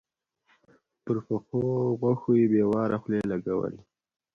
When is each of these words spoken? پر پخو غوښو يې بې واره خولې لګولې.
پر 1.03 1.17
پخو 1.27 1.63
غوښو 1.99 2.31
يې 2.39 2.45
بې 2.51 2.63
واره 2.71 2.97
خولې 3.01 3.19
لګولې. 3.31 3.81